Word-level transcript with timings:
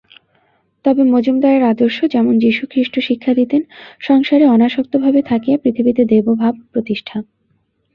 তবে 0.85 1.03
মজুমদারের 1.03 1.63
আদর্শ, 1.63 1.97
যেমন 2.05 2.39
যীশুখ্রীষ্ট 2.39 2.99
শিক্ষা 2.99 3.33
দিতেন, 3.33 3.61
সংসারে 3.99 4.45
অনাসক্তভাবে 4.45 5.19
থাকিয়া 5.21 5.57
পৃথিবীতে 5.57 6.05
দেবভাব-প্রতিষ্ঠা। 6.05 7.17